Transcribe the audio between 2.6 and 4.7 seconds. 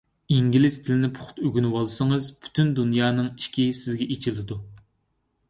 دۇنيانىڭ ئىشىكى سىزگە ئېچىلىدۇ.